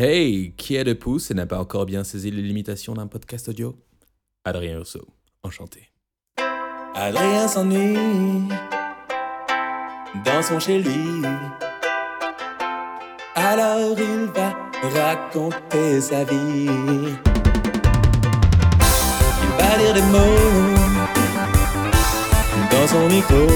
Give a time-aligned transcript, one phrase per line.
[0.00, 3.48] Hey, qui est de pouce et n'a pas encore bien saisi les limitations d'un podcast
[3.48, 3.74] audio?
[4.44, 5.04] Adrien Urso,
[5.42, 5.90] enchanté.
[6.94, 8.48] Adrien s'ennuie
[10.24, 11.24] dans son chez lui.
[13.34, 14.54] Alors il va
[15.00, 16.68] raconter sa vie.
[19.42, 20.76] Il va dire des mots
[22.70, 23.48] dans son micro.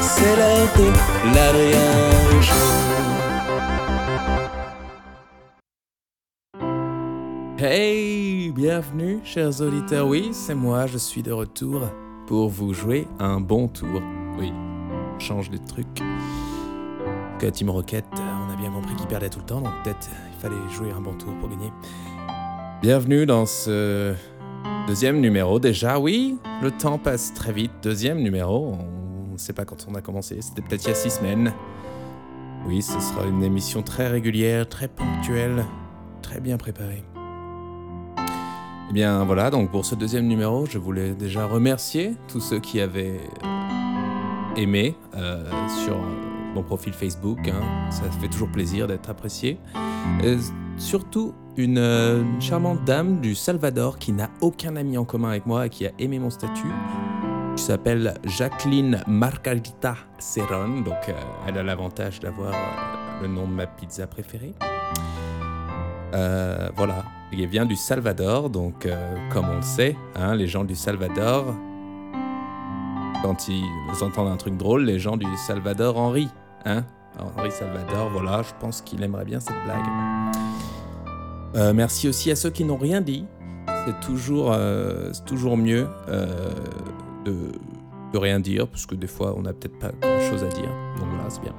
[0.00, 3.21] C'est l'heure de l'Adrien Show.
[7.64, 10.08] Hey, bienvenue chers auditeurs.
[10.08, 11.82] Oui, c'est moi, je suis de retour
[12.26, 14.02] pour vous jouer un bon tour.
[14.36, 14.52] Oui,
[15.20, 16.02] change les trucs.
[17.38, 20.40] Que Team Rocket, on a bien compris qu'il perdait tout le temps, donc peut-être il
[20.40, 21.72] fallait jouer un bon tour pour gagner.
[22.82, 24.12] Bienvenue dans ce
[24.88, 26.00] deuxième numéro déjà.
[26.00, 27.70] Oui, le temps passe très vite.
[27.80, 30.96] Deuxième numéro, on ne sait pas quand on a commencé, c'était peut-être il y a
[30.96, 31.52] six semaines.
[32.66, 35.64] Oui, ce sera une émission très régulière, très ponctuelle,
[36.22, 37.04] très bien préparée.
[38.92, 42.78] Eh bien voilà, donc pour ce deuxième numéro, je voulais déjà remercier tous ceux qui
[42.78, 43.20] avaient
[44.54, 45.42] aimé euh,
[45.82, 45.96] sur
[46.54, 47.38] mon profil Facebook.
[47.48, 47.90] hein.
[47.90, 49.58] Ça fait toujours plaisir d'être apprécié.
[50.22, 50.36] Et
[50.76, 55.64] surtout une, euh, charmante dame du Salvador qui n'a aucun ami en commun avec moi
[55.64, 56.70] et qui a aimé mon statut.
[57.56, 60.82] Qui s'appelle Jacqueline Margarita Cerron.
[60.82, 61.14] Donc euh,
[61.48, 64.52] elle a l'avantage d'avoir euh, le nom de ma pizza préférée.
[66.12, 70.64] Euh, voilà, il vient du Salvador, donc euh, comme on le sait, hein, les gens
[70.64, 71.54] du Salvador,
[73.22, 73.64] quand ils
[74.02, 76.30] entendent un truc drôle, les gens du Salvador en rient.
[76.64, 76.84] Hein
[77.18, 80.34] Henri Salvador, voilà, je pense qu'il aimerait bien cette blague.
[81.54, 83.26] Euh, merci aussi à ceux qui n'ont rien dit.
[83.86, 85.10] C'est toujours, euh,
[85.56, 85.88] mieux
[87.24, 87.52] de,
[88.12, 90.70] de rien dire, parce que des fois, on n'a peut-être pas grand-chose à dire.
[90.98, 91.54] Donc voilà, c'est bien.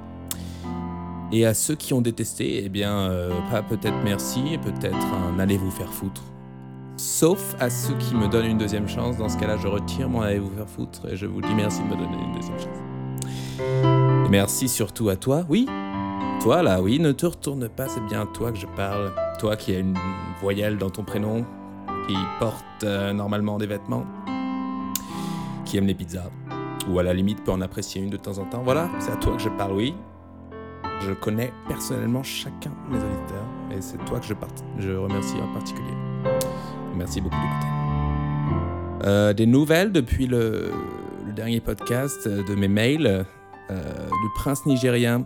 [1.36, 5.58] Et à ceux qui ont détesté, eh bien, euh, pas peut-être merci, peut-être un allez
[5.58, 6.22] vous faire foutre.
[6.95, 9.17] Sauf à ceux qui me donnent une deuxième chance.
[9.17, 11.81] Dans ce cas-là, je retire mon allez vous faire foutre et je vous dis merci
[11.81, 14.30] de me donner une deuxième chance.
[14.30, 15.66] Merci surtout à toi, oui.
[16.40, 19.12] Toi là, oui, ne te retourne pas, c'est bien à toi que je parle.
[19.40, 19.97] Toi qui as une
[20.40, 21.47] voyelle dans ton prénom,
[22.07, 24.06] qui porte euh, normalement des vêtements,
[25.66, 26.30] qui aime les pizzas,
[26.88, 28.62] ou à la limite peut en apprécier une de temps en temps.
[28.63, 29.96] Voilà, c'est à toi que je parle, oui.
[31.06, 34.34] Je connais personnellement chacun de mes auditeurs et c'est toi que je,
[34.80, 35.94] je remercie en particulier.
[36.96, 37.68] Merci beaucoup d'écouter.
[39.06, 40.72] Euh, des nouvelles depuis le,
[41.36, 43.25] dernier podcast, euh, de mes mails,
[43.69, 45.25] euh, du prince nigérien.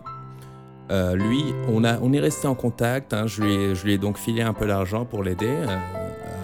[0.90, 3.12] Lui, on, a, on est resté en contact.
[3.12, 3.26] hein.
[3.26, 5.78] je, lui ai, je lui ai donc filé un peu d'argent pour l'aider à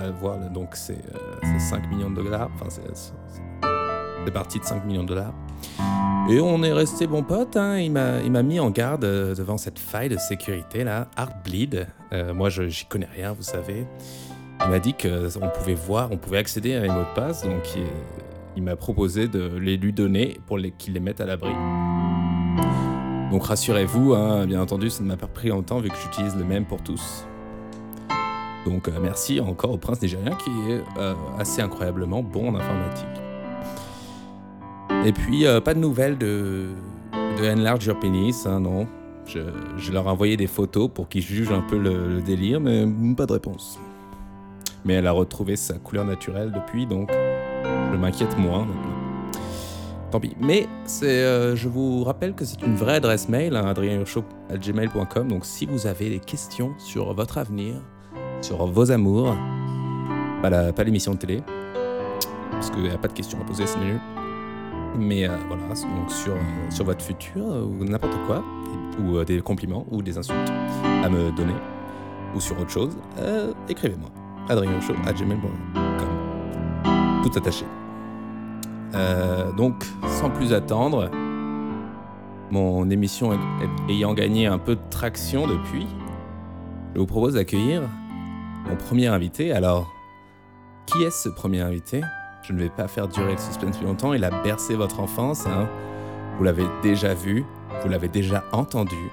[0.05, 2.51] avoir donc c'est euh, c'est 5 millions de dollars.
[2.55, 5.33] Enfin, c'est parti de 5 millions de dollars.
[6.31, 7.57] Et on est resté bon pote.
[7.57, 7.79] Hein.
[7.79, 11.87] Il m'a mis en garde euh, devant cette faille de sécurité là, Heartbleed.
[12.13, 13.87] Euh, moi, j'y connais rien, vous savez.
[14.65, 17.63] Il m'a dit qu'on pouvait voir, on pouvait accéder à les mots de passe, donc
[18.57, 21.53] il, m'a proposé de les lui donner pour qu'il les mette à l'abri.
[23.31, 26.45] Donc rassurez-vous, hein, bien entendu, ça ne m'a pas pris longtemps vu que j'utilise le
[26.45, 27.27] même pour tous.
[28.65, 33.24] Donc euh, merci encore au prince nigérien qui est euh, assez incroyablement bon en informatique.
[35.05, 36.69] Et puis, euh, pas de nouvelles de,
[37.13, 38.89] de Enlarge Your Penis, hein, non.
[39.27, 43.27] Je, leur ai envoyé des photos pour qu'ils jugent un peu le, délire, mais pas
[43.27, 43.79] de réponse.
[44.85, 48.93] Mais elle a retrouvé sa couleur naturelle depuis, donc je m'inquiète moins maintenant.
[50.11, 50.37] Tant pis.
[50.41, 50.69] Mais
[51.03, 53.75] euh, je vous rappelle que c'est une vraie adresse mail, hein.
[55.29, 57.77] Donc si vous avez des questions sur votre avenir,
[58.41, 59.35] sur vos amours,
[60.43, 61.43] pas l'émission de télé,
[62.51, 64.01] parce qu'il n'y a pas de questions à poser, c'est nul.
[64.97, 68.43] Mais euh, voilà, donc sur, euh, sur votre futur, euh, ou n'importe quoi,
[69.01, 70.53] ou des compliments, ou des insultes
[71.03, 71.55] à me donner,
[72.35, 72.97] ou sur autre chose,
[73.69, 74.11] écrivez-moi.
[74.49, 77.65] adrienurshop.gmail.com Tout attaché.
[79.57, 81.11] Donc, sans plus attendre,
[82.53, 83.39] mon émission ay-
[83.93, 85.87] ayant gagné un peu de traction depuis,
[86.95, 87.83] je vous propose d'accueillir
[88.69, 89.51] mon premier invité.
[89.53, 89.91] Alors,
[90.87, 92.03] qui est ce premier invité?
[92.47, 94.13] Je ne vais pas faire durer le suspense plus longtemps.
[94.13, 95.47] Il a bercé votre enfance.
[95.47, 95.67] hein.
[96.37, 97.45] Vous l'avez déjà vu,
[97.83, 99.11] vous l'avez déjà entendu.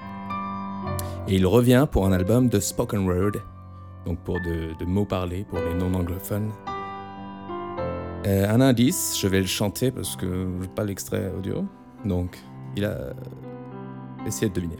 [1.28, 3.32] Et il revient pour un album de spoken word,
[4.04, 6.50] donc pour de, mots parlés pour les non-anglophones.
[8.26, 11.64] Euh, un indice, je vais le chanter parce que je n'ai pas l'extrait audio.
[12.04, 12.38] Donc,
[12.76, 13.14] il a
[14.26, 14.76] essayé de deviner.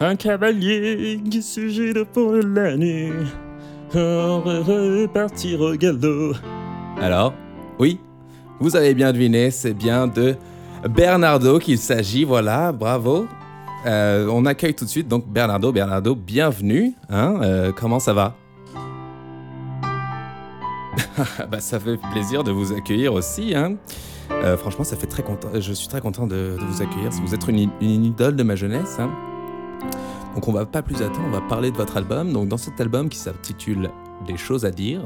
[0.00, 3.12] Un cavalier qui s'agite pour la nuit,
[3.94, 6.34] repartir au galop.
[7.00, 7.32] Alors,
[7.78, 7.98] oui,
[8.60, 10.36] vous avez bien deviné, c'est bien de
[10.86, 13.26] Bernardo qu'il s'agit, voilà, bravo.
[13.86, 15.72] euh, on accueille tout de suite donc Bernardo.
[15.72, 16.92] Bernardo, bienvenue.
[17.08, 18.34] Hein, euh, comment ça va?
[21.50, 23.54] Bah, Ça fait plaisir de vous accueillir aussi.
[23.54, 23.76] Hein.
[24.30, 25.48] Euh, franchement, ça fait très content.
[25.54, 27.10] Je suis très content de, vous accueillir.
[27.24, 28.98] Vous êtes une, une idole de ma jeunesse.
[28.98, 29.10] Hein.
[30.34, 32.30] Donc on va pas plus attendre, on va parler de votre album.
[32.32, 33.90] Donc dans cet album qui s'intitule
[34.26, 35.00] Des choses à dire,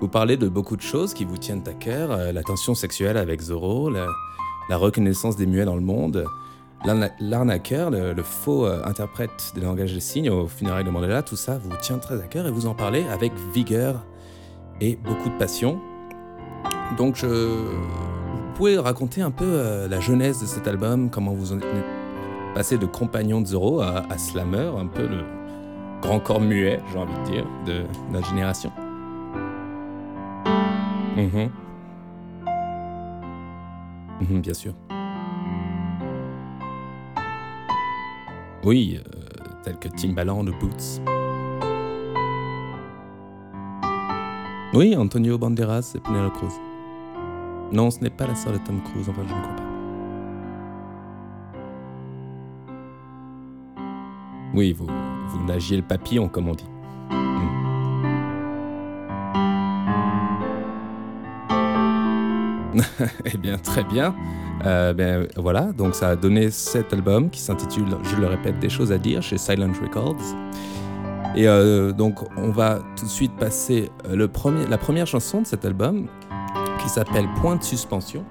[0.00, 3.16] vous parlez de beaucoup de choses qui vous tiennent à cœur, euh, la tension sexuelle
[3.16, 4.06] avec Zorro, la,
[4.70, 6.24] reconnaissance des muets dans le monde,
[6.84, 11.22] l'arna- l'arnaqueur, le, le faux euh, interprète des langages des signes au funérailles de Mandela,
[11.22, 14.04] tout ça vous tient très à cœur et vous en parlez avec vigueur
[14.80, 15.80] et beaucoup de passion.
[16.96, 17.26] Donc je...
[17.26, 21.64] vous pouvez raconter un peu euh, la jeunesse de cet album, comment vous en êtes
[22.54, 25.24] passer de compagnon de Zorro à, à slammer, un peu le
[26.02, 28.70] grand corps muet, j'ai envie de dire, de notre génération.
[31.18, 31.50] Mhm.
[34.20, 34.72] Mhm, bien sûr.
[38.64, 39.02] Oui, euh,
[39.64, 41.02] tel que Timbaland ou Boots.
[44.74, 46.52] Oui, Antonio Banderas et Penelope Cruz.
[47.72, 49.62] Non, ce n'est pas la sœur de Tom Cruise, enfin je ne crois pas.
[54.54, 56.64] Oui, vous, vous nagiez le papillon, comme on dit.
[63.24, 64.14] eh bien, très bien.
[64.64, 68.68] Euh, ben, voilà, donc ça a donné cet album qui s'intitule, je le répète, Des
[68.68, 70.16] choses à dire chez Silent Records.
[71.36, 75.42] Et euh, donc, on va tout de suite passer euh, le premier, la première chanson
[75.42, 76.08] de cet album
[76.82, 78.24] qui s'appelle Point de suspension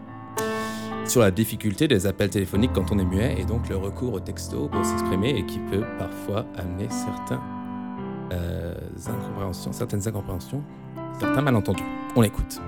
[1.05, 4.19] sur la difficulté des appels téléphoniques quand on est muet et donc le recours au
[4.19, 6.89] texto pour s'exprimer et qui peut parfois amener
[9.07, 10.61] incompréhensions, certaines incompréhensions,
[11.19, 11.83] certains malentendus.
[12.15, 12.59] On l'écoute.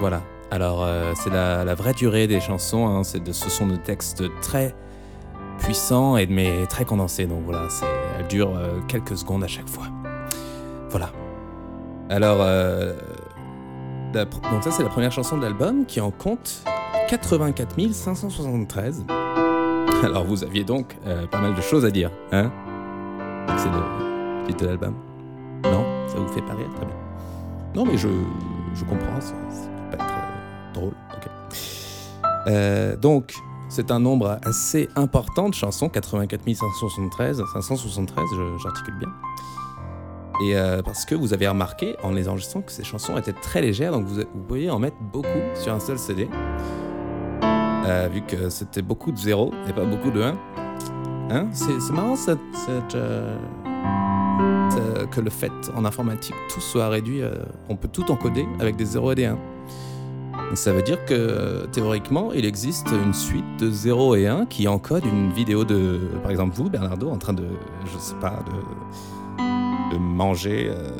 [0.00, 0.22] Voilà.
[0.50, 2.88] Alors, euh, c'est la, vraie durée des chansons.
[2.88, 4.74] hein, ce sont des textes très
[5.58, 7.26] puissants et mais très condensés.
[7.26, 7.68] Donc voilà,
[8.18, 9.84] elles durent euh, quelques secondes à chaque fois.
[10.88, 11.10] Voilà.
[12.08, 12.94] Alors, euh,
[14.14, 16.64] donc ça c'est la première chanson de l'album qui en compte
[17.08, 19.04] 84 573.
[20.02, 20.96] Alors vous aviez donc
[21.30, 22.50] pas mal de choses à dire, hein
[23.56, 24.94] C'est le titre de l'album.
[25.62, 26.96] Non Ça vous fait pas rire Très bien.
[27.74, 28.08] Non mais je,
[28.84, 29.20] comprends,
[32.46, 33.34] Euh, donc,
[33.68, 39.08] c'est un nombre assez important de chansons, 84 573, 573, je- j'articule bien.
[40.42, 43.60] Et euh, parce que vous avez remarqué en les enregistrant que ces chansons étaient très
[43.60, 46.28] légères, donc vous, vous en mettre beaucoup sur un seul CD.
[47.42, 50.34] Euh, vu que c'était beaucoup de 0 et pas beaucoup de 1.
[51.30, 52.16] Hein c'est, marrant
[55.10, 57.22] que le fait en informatique tout soit réduit.
[57.68, 59.38] on peut tout encoder avec des 0 et des 1.
[60.54, 65.04] Ça veut dire que théoriquement, il existe une suite de 0 et 1 qui encode
[65.04, 67.44] une vidéo de, par exemple, vous, Bernardo, en train de,
[67.86, 68.40] je sais pas,
[69.92, 70.90] de, manger euh,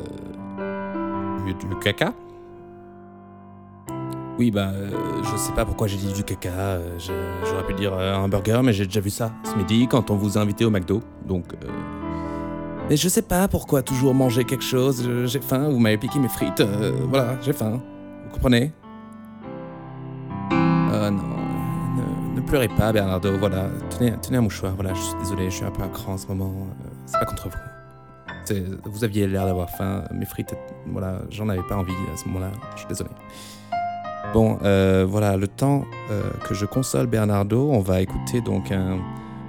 [1.45, 2.13] du, caca.
[4.39, 4.89] Oui, bah, euh,
[5.21, 6.49] je sais pas pourquoi j'ai dit du caca.
[6.49, 6.97] euh,
[7.45, 10.15] J'aurais pu dire euh, un burger, mais j'ai déjà vu ça ce midi quand on
[10.15, 11.01] vous a invité au McDo.
[11.27, 11.45] Donc.
[12.89, 15.07] Mais je sais pas pourquoi toujours manger quelque chose.
[15.25, 16.63] J'ai faim, vous m'avez piqué mes frites.
[17.09, 17.81] voilà, j'ai faim.
[18.25, 18.71] Vous comprenez?
[22.51, 23.37] Pleurez pas, Bernardo.
[23.37, 24.75] Voilà, tenez, tenez un mouchoir.
[24.75, 26.51] Voilà, je suis désolé, je suis un peu à cran en ce moment.
[26.51, 28.91] euh, C'est pas contre vous.
[28.91, 30.03] Vous aviez l'air d'avoir faim.
[30.11, 30.53] Mes frites,
[30.87, 32.51] voilà, j'en avais pas envie à ce moment-là.
[32.73, 33.09] Je suis désolé.
[34.33, 38.99] Bon, euh, voilà, le temps euh, que je console Bernardo, on va écouter donc un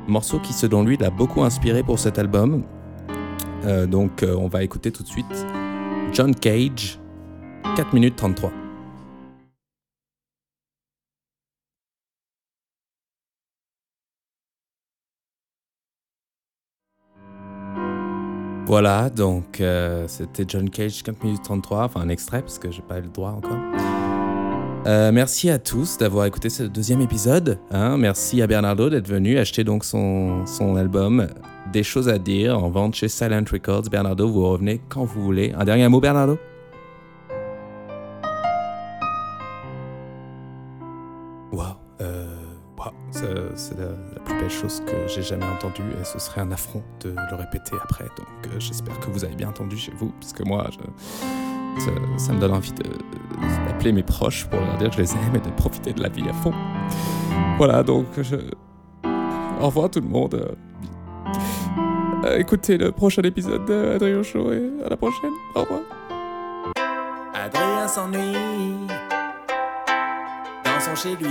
[0.06, 2.62] morceau qui, selon lui, l'a beaucoup inspiré pour cet album.
[3.88, 5.46] Donc, on va écouter tout de suite
[6.12, 6.98] John Cage,
[7.76, 8.61] 4 minutes 33.
[18.66, 22.82] Voilà, donc euh, c'était John Cage 4 minutes 33, enfin un extrait parce que j'ai
[22.82, 23.58] pas eu le droit encore.
[24.86, 27.58] Euh, merci à tous d'avoir écouté ce deuxième épisode.
[27.70, 27.96] hein.
[27.98, 31.28] Merci à Bernardo d'être venu acheter donc son, son album
[31.72, 33.84] Des choses à dire en vente chez Silent Records.
[33.90, 35.52] Bernardo, vous revenez quand vous voulez.
[35.56, 36.38] Un dernier mot, Bernardo?
[41.52, 42.26] Waouh, euh,
[43.10, 43.76] ça, c'est
[44.48, 48.04] chose que j'ai jamais entendue et ce serait un affront de le répéter après.
[48.16, 51.80] Donc euh, j'espère que vous avez bien entendu chez vous, parce que moi, je-
[52.18, 52.82] ça, me donne envie de-
[53.66, 56.08] d'appeler mes proches pour leur dire que je les aime et de profiter de la
[56.10, 56.52] vie à fond.
[57.56, 58.36] Voilà, donc je...
[59.60, 60.34] Au revoir tout le monde.
[60.34, 60.54] Euh,
[62.24, 65.32] euh, écoutez le prochain épisode de Adrien Show et à la prochaine.
[65.54, 65.80] Au revoir.
[67.34, 68.36] Adrien s'ennuie.
[70.80, 71.28] sont chez lui.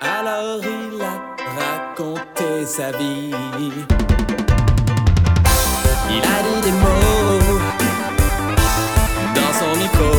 [0.00, 3.32] Alors il a raconté sa vie.
[6.10, 7.58] Il a dit des mots
[9.34, 10.12] dans son micro.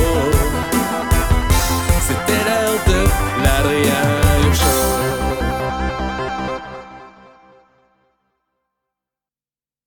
[2.02, 4.19] C'était l'heure de la réalité.